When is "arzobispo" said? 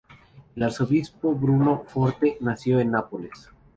0.63-1.35